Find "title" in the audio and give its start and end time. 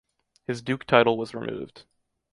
0.85-1.15